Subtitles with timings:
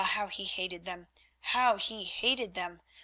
[0.03, 1.05] how he hated them!
[1.41, 2.81] How he hated them!